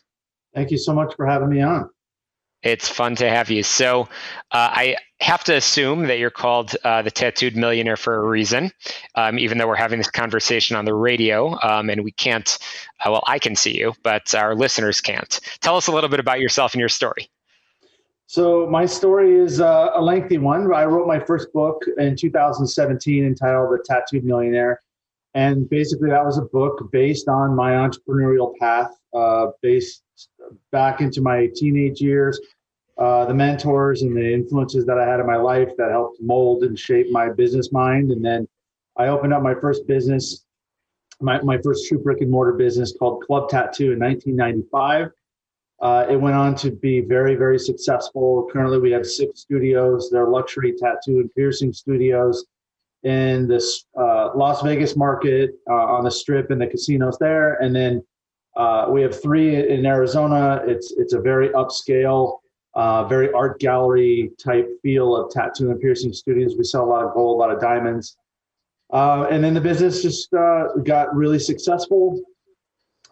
[0.54, 1.90] Thank you so much for having me on.
[2.64, 3.64] It's fun to have you.
[3.64, 4.02] So,
[4.52, 8.72] uh, I have to assume that you're called uh, the tattooed millionaire for a reason,
[9.16, 12.58] um, even though we're having this conversation on the radio um, and we can't,
[13.06, 15.40] uh, well, I can see you, but our listeners can't.
[15.62, 17.30] Tell us a little bit about yourself and your story.
[18.26, 20.72] So, my story is uh, a lengthy one.
[20.74, 24.82] I wrote my first book in 2017 entitled The Tattooed Millionaire.
[25.38, 30.04] And basically, that was a book based on my entrepreneurial path, uh, based
[30.72, 32.40] back into my teenage years
[32.98, 36.64] uh, the mentors and the influences that I had in my life that helped mold
[36.64, 38.12] and shape my business mind.
[38.12, 38.48] And then
[38.98, 40.44] I opened up my first business
[41.20, 45.10] my, my first true brick and mortar business called Club Tattoo in 1995.
[45.82, 48.48] Uh, it went on to be very, very successful.
[48.54, 50.10] Currently, we have six studios.
[50.12, 52.46] They're luxury tattoo and piercing studios
[53.04, 57.56] in this uh, Las Vegas market uh, on the strip and the casinos there.
[57.56, 58.04] And then
[58.56, 60.62] uh, we have three in Arizona.
[60.66, 62.40] It's, it's a very upscale,
[62.76, 66.56] uh, very art gallery type feel of tattoo and piercing studios.
[66.58, 68.18] We sell a lot of gold, a lot of diamonds.
[68.92, 72.22] Uh, and then the business just got really successful.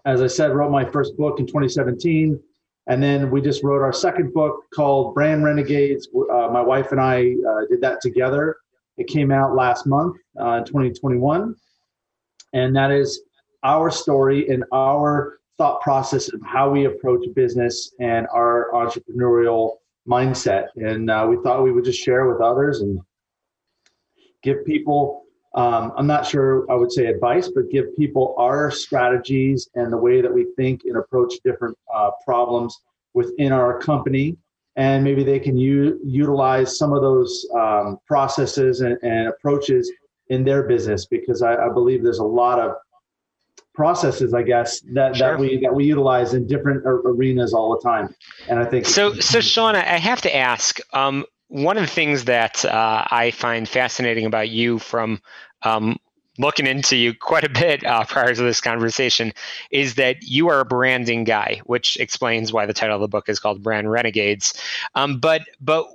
[0.05, 2.39] As I said, wrote my first book in 2017
[2.87, 6.07] and then we just wrote our second book called Brand Renegades.
[6.31, 8.57] Uh, my wife and I uh, did that together.
[8.97, 11.55] It came out last month uh, 2021.
[12.53, 13.21] And that is
[13.63, 19.77] our story and our thought process of how we approach business and our entrepreneurial
[20.08, 20.67] mindset.
[20.75, 22.99] And uh, we thought we would just share with others and
[24.43, 29.69] give people um, I'm not sure I would say advice, but give people our strategies
[29.75, 32.77] and the way that we think and approach different uh, problems
[33.13, 34.36] within our company.
[34.77, 39.89] And maybe they can u- utilize some of those um, processes and, and, approaches
[40.27, 42.73] in their business because I, I, believe there's a lot of
[43.73, 45.31] processes, I guess, that, sure.
[45.31, 48.13] that we that we utilize in different arenas all the time.
[48.49, 49.13] And I think so.
[49.13, 50.79] So, Sean, I have to ask.
[50.93, 55.21] Um, one of the things that uh, I find fascinating about you from
[55.61, 55.97] um,
[56.37, 59.33] looking into you quite a bit uh, prior to this conversation
[59.71, 63.29] is that you are a branding guy, which explains why the title of the book
[63.29, 64.53] is called Brand Renegades.
[64.95, 65.87] Um, but but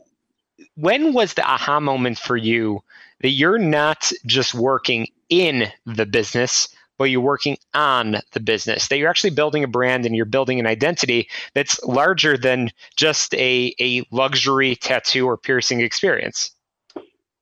[0.76, 2.82] when was the aha moment for you
[3.20, 8.98] that you're not just working in the business, but you're working on the business, that
[8.98, 13.74] you're actually building a brand and you're building an identity that's larger than just a,
[13.80, 16.50] a luxury tattoo or piercing experience.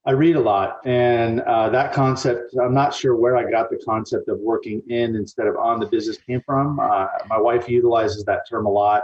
[0.09, 3.77] I read a lot, and uh, that concept, I'm not sure where I got the
[3.85, 6.81] concept of working in instead of on the business came from.
[6.81, 9.03] Uh, my wife utilizes that term a lot.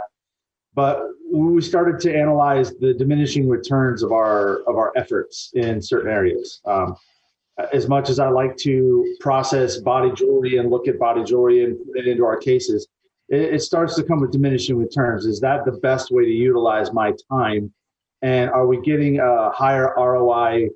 [0.73, 6.09] But we started to analyze the diminishing returns of our of our efforts in certain
[6.09, 6.59] areas.
[6.65, 6.95] Um,
[7.71, 11.77] as much as I like to process body jewelry and look at body jewelry and
[11.85, 12.87] put it into our cases,
[13.29, 15.27] it, it starts to come with diminishing returns.
[15.27, 17.71] Is that the best way to utilize my time?
[18.23, 20.69] And are we getting a higher ROI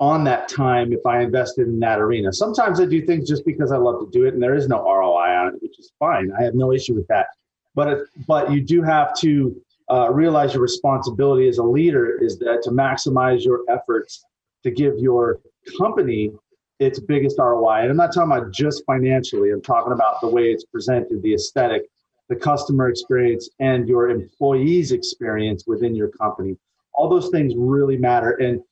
[0.00, 2.32] on that time if I invested in that arena?
[2.32, 4.82] Sometimes I do things just because I love to do it, and there is no
[4.82, 6.32] ROI on it, which is fine.
[6.38, 7.26] I have no issue with that.
[7.74, 9.60] But it, but you do have to
[9.90, 14.24] uh, realize your responsibility as a leader is that to maximize your efforts
[14.62, 15.40] to give your
[15.78, 16.32] company
[16.78, 17.82] its biggest ROI.
[17.82, 21.34] And I'm not talking about just financially, I'm talking about the way it's presented, the
[21.34, 21.82] aesthetic,
[22.28, 26.56] the customer experience, and your employees' experience within your company.
[26.94, 28.32] All those things really matter.
[28.32, 28.62] And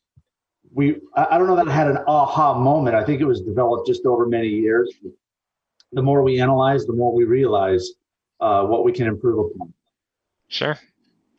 [0.73, 2.97] we, I don't know that I had an aha moment.
[2.97, 4.93] I think it was developed just over many years.
[5.93, 7.91] The more we analyze, the more we realize
[8.41, 9.73] uh, what we can improve upon.
[10.49, 10.79] Sure.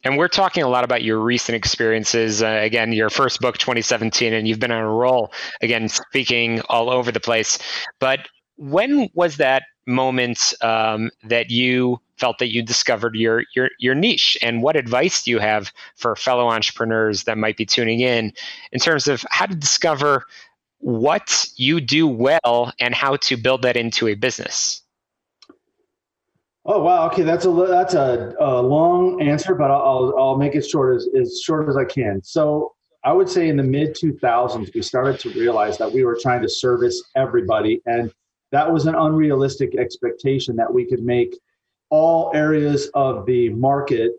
[0.03, 2.41] And we're talking a lot about your recent experiences.
[2.41, 6.89] Uh, again, your first book, 2017, and you've been on a roll, again, speaking all
[6.89, 7.59] over the place.
[7.99, 13.95] But when was that moment um, that you felt that you discovered your, your your
[13.95, 18.34] niche and what advice do you have for fellow entrepreneurs that might be tuning in
[18.71, 20.25] in terms of how to discover
[20.79, 24.82] what you do well and how to build that into a business
[26.71, 27.08] Oh wow.
[27.08, 31.08] Okay, that's a that's a, a long answer, but I'll I'll make it short as
[31.19, 32.21] as short as I can.
[32.23, 36.17] So I would say in the mid 2000s we started to realize that we were
[36.21, 38.13] trying to service everybody, and
[38.51, 41.39] that was an unrealistic expectation that we could make
[41.89, 44.13] all areas of the market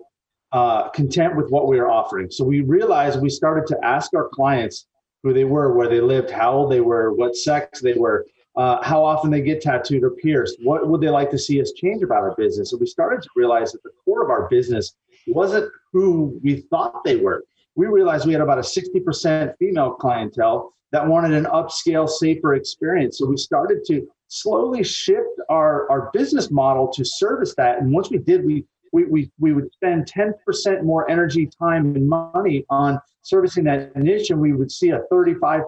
[0.53, 2.31] uh, content with what we were offering.
[2.31, 4.87] So we realized we started to ask our clients
[5.23, 8.83] who they were, where they lived, how old they were, what sex they were, uh,
[8.83, 10.57] how often they get tattooed or pierced.
[10.63, 12.73] What would they like to see us change about our business?
[12.73, 14.95] And we started to realize that the core of our business
[15.27, 17.45] wasn't who we thought they were.
[17.81, 23.16] We realized we had about a 60% female clientele that wanted an upscale, safer experience.
[23.16, 27.79] So we started to slowly shift our, our business model to service that.
[27.79, 32.07] And once we did, we we, we, we would spend 10% more energy, time, and
[32.07, 35.62] money on servicing that niche, and we would see a 35%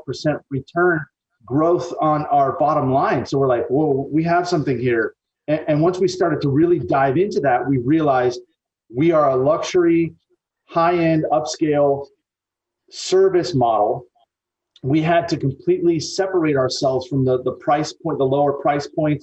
[0.51, 1.01] return
[1.47, 3.25] growth on our bottom line.
[3.25, 5.15] So we're like, whoa, we have something here.
[5.47, 8.41] And, and once we started to really dive into that, we realized
[8.95, 10.15] we are a luxury,
[10.73, 12.07] high end, upscale
[12.91, 14.07] service model.
[14.83, 19.23] We had to completely separate ourselves from the, the price point, the lower price point,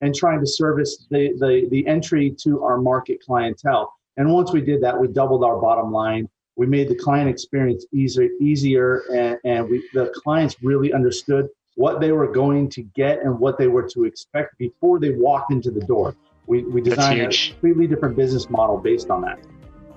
[0.00, 3.92] and trying to service the, the, the entry to our market clientele.
[4.16, 6.28] And once we did that, we doubled our bottom line.
[6.56, 12.00] We made the client experience easier, easier and, and we, the clients really understood what
[12.00, 15.70] they were going to get and what they were to expect before they walked into
[15.70, 16.16] the door.
[16.46, 19.38] We, we designed a completely different business model based on that.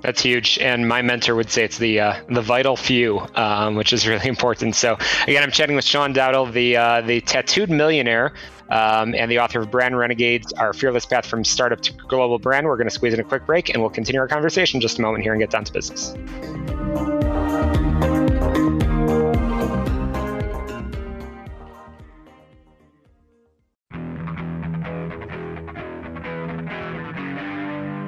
[0.02, 3.94] That's huge, and my mentor would say it's the uh, the vital few, um, which
[3.94, 4.76] is really important.
[4.76, 8.34] So again, I'm chatting with Sean Dowdle, the uh, the tattooed millionaire,
[8.70, 12.66] um, and the author of Brand Renegades: Our Fearless Path from Startup to Global Brand.
[12.66, 15.02] We're going to squeeze in a quick break, and we'll continue our conversation just a
[15.02, 16.16] moment here and get down to business.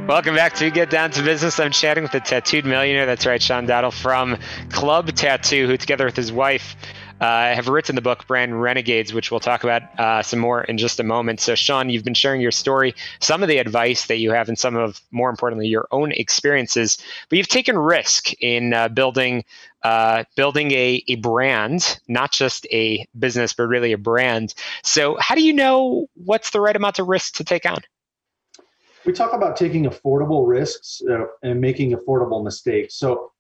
[0.07, 1.61] Welcome back to Get Down to Business.
[1.61, 3.05] I'm chatting with the tattooed millionaire.
[3.05, 4.37] That's right, Sean Dowdle from
[4.69, 6.75] Club Tattoo, who, together with his wife,
[7.21, 10.77] uh, have written the book Brand Renegades, which we'll talk about uh, some more in
[10.77, 11.39] just a moment.
[11.39, 14.59] So, Sean, you've been sharing your story, some of the advice that you have, and
[14.59, 16.97] some of, more importantly, your own experiences.
[17.29, 19.45] But you've taken risk in uh, building
[19.83, 24.53] uh, building a, a brand, not just a business, but really a brand.
[24.83, 27.77] So, how do you know what's the right amount of risk to take on?
[29.05, 32.95] We talk about taking affordable risks uh, and making affordable mistakes.
[32.95, 33.31] So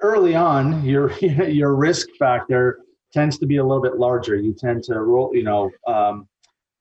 [0.00, 2.80] early on, your your risk factor
[3.12, 4.36] tends to be a little bit larger.
[4.36, 6.28] You tend to roll, you know, um,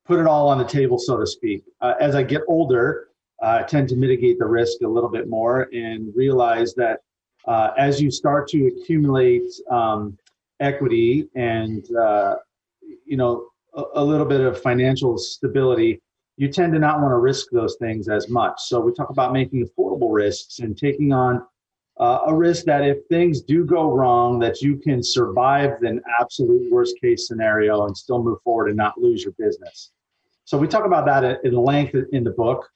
[0.06, 1.64] put it all on the table, so to speak.
[1.82, 3.10] Uh, as I get older,
[3.42, 7.00] uh, I tend to mitigate the risk a little bit more and realize that
[7.48, 10.18] uh, as you start to accumulate um,
[10.60, 12.36] equity and uh,
[13.06, 16.02] you know a, a little bit of financial stability
[16.38, 18.54] you tend to not want to risk those things as much.
[18.60, 21.42] So we talk about making affordable risks and taking on
[22.00, 26.72] uh, a risk that if things do go wrong, that you can survive the absolute
[26.72, 29.92] worst case scenario and still move forward and not lose your business.
[30.46, 32.70] So we talk about that in length in the book.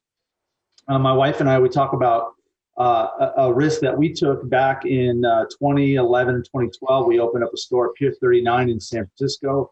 [0.88, 2.34] Uh, my wife and I we talk about
[2.78, 7.06] uh, a, risk that we took back in uh, 2011 and 2012.
[7.06, 9.72] We opened up a store at Pier 39 in San Francisco.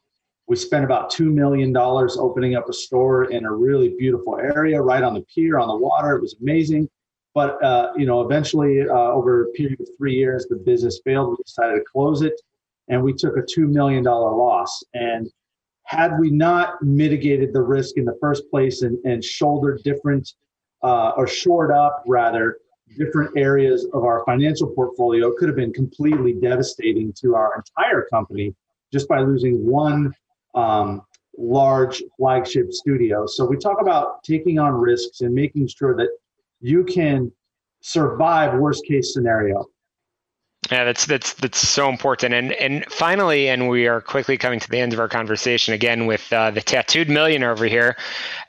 [0.49, 5.03] We spent about $2 million opening up a store in a really beautiful area right
[5.03, 6.15] on the pier on the water.
[6.15, 6.89] It was amazing.
[7.35, 11.29] But, uh, you know, eventually uh, over a period of three years, the business failed.
[11.29, 12.33] We decided to close it
[12.87, 14.83] and we took a $2 million loss.
[14.95, 15.29] And
[15.83, 20.33] had we not mitigated the risk in the first place and, and shouldered different
[20.81, 22.57] uh, or shored up rather
[22.97, 28.07] different areas of our financial portfolio, it could have been completely devastating to our entire
[28.11, 28.55] company
[28.91, 30.11] just by losing one
[30.55, 31.01] um,
[31.37, 33.25] large flagship studio.
[33.25, 36.09] So we talk about taking on risks and making sure that
[36.59, 37.31] you can
[37.81, 39.65] survive worst case scenario.
[40.69, 42.33] Yeah, that's that's that's so important.
[42.33, 46.05] And and finally, and we are quickly coming to the end of our conversation again
[46.05, 47.95] with uh, the tattooed millionaire over here.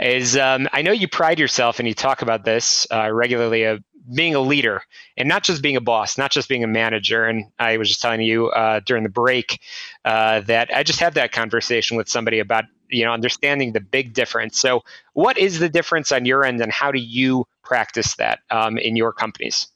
[0.00, 3.82] Is um, I know you pride yourself and you talk about this uh, regularly of
[4.14, 4.82] being a leader
[5.16, 7.24] and not just being a boss, not just being a manager.
[7.24, 9.60] And I was just telling you uh, during the break
[10.04, 14.12] uh, that I just had that conversation with somebody about you know understanding the big
[14.14, 14.58] difference.
[14.58, 14.82] So,
[15.14, 18.96] what is the difference on your end, and how do you practice that um, in
[18.96, 19.68] your companies?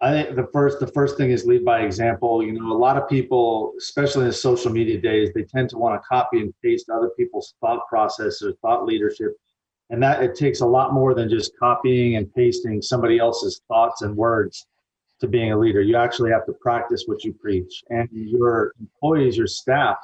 [0.00, 2.42] I think the first the first thing is lead by example.
[2.42, 5.78] You know, a lot of people, especially in the social media days, they tend to
[5.78, 9.36] want to copy and paste other people's thought processes, or thought leadership
[9.92, 14.02] and that it takes a lot more than just copying and pasting somebody else's thoughts
[14.02, 14.66] and words
[15.20, 15.80] to being a leader.
[15.80, 17.84] You actually have to practice what you preach.
[17.90, 19.98] And your employees your staff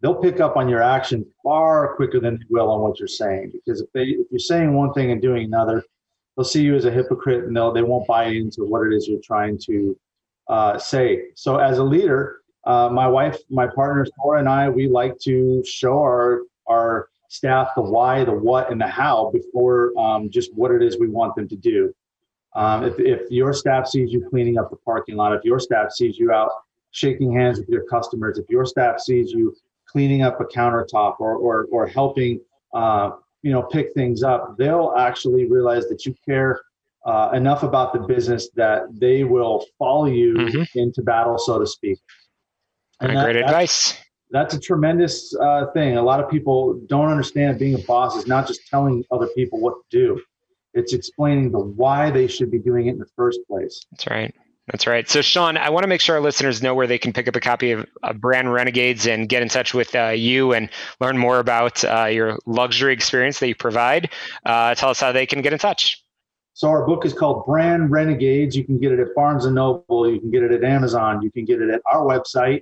[0.00, 3.52] they'll pick up on your action far quicker than they will on what you're saying.
[3.52, 5.82] Because if they if you're saying one thing and doing another
[6.36, 9.08] they'll see you as a hypocrite and they'll they won't buy into what it is
[9.08, 9.98] you're trying to
[10.48, 11.24] uh, say.
[11.34, 15.62] So as a leader uh, my wife my partner Thora and I we like to
[15.64, 16.42] show our
[17.28, 21.08] staff the why, the what, and the how before um, just what it is we
[21.08, 21.94] want them to do.
[22.56, 25.92] Um, if, if your staff sees you cleaning up the parking lot, if your staff
[25.92, 26.50] sees you out
[26.90, 29.54] shaking hands with your customers, if your staff sees you
[29.86, 32.40] cleaning up a countertop or, or, or helping,
[32.74, 33.10] uh,
[33.42, 36.60] you know, pick things up, they'll actually realize that you care
[37.04, 40.78] uh, enough about the business that they will follow you mm-hmm.
[40.78, 41.98] into battle, so to speak.
[43.00, 43.96] And that, great advice
[44.30, 45.96] that's a tremendous uh, thing.
[45.96, 49.60] A lot of people don't understand being a boss is not just telling other people
[49.60, 50.22] what to do;
[50.74, 53.84] it's explaining the why they should be doing it in the first place.
[53.90, 54.34] That's right.
[54.70, 55.08] That's right.
[55.08, 57.34] So, Sean, I want to make sure our listeners know where they can pick up
[57.34, 60.68] a copy of, of Brand Renegades and get in touch with uh, you and
[61.00, 64.10] learn more about uh, your luxury experience that you provide.
[64.44, 66.04] Uh, tell us how they can get in touch.
[66.52, 68.54] So, our book is called Brand Renegades.
[68.56, 70.10] You can get it at Barnes and Noble.
[70.10, 71.22] You can get it at Amazon.
[71.22, 72.60] You can get it at our website,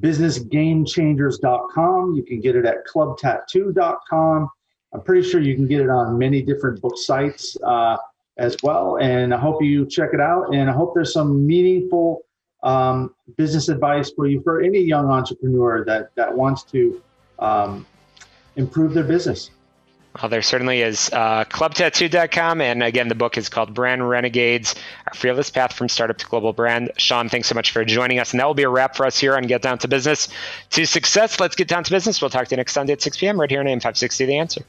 [0.00, 2.14] businessgamechangers.com.
[2.14, 4.48] You can get it at clubtattoo.com.
[4.92, 7.96] I'm pretty sure you can get it on many different book sites uh,
[8.38, 8.98] as well.
[9.00, 10.54] And I hope you check it out.
[10.54, 12.22] And I hope there's some meaningful
[12.62, 17.02] um, business advice for you for any young entrepreneur that that wants to
[17.38, 17.86] um,
[18.56, 19.50] improve their business.
[20.20, 21.10] Well, there certainly is.
[21.12, 22.60] Uh, clubtattoo.com.
[22.60, 24.76] And again, the book is called Brand Renegades
[25.08, 26.92] Our Fearless Path from Startup to Global Brand.
[26.98, 28.32] Sean, thanks so much for joining us.
[28.32, 30.28] And that will be a wrap for us here on Get Down to Business
[30.70, 31.40] to Success.
[31.40, 32.20] Let's get down to business.
[32.22, 33.40] We'll talk to you next Sunday at 6 p.m.
[33.40, 34.62] right here on AM 560 The Answer.